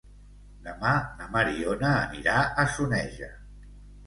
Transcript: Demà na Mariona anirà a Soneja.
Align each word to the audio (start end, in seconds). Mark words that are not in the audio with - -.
Demà 0.67 0.93
na 1.19 1.27
Mariona 1.35 1.93
anirà 1.99 2.35
a 2.41 2.67
Soneja. 2.79 3.31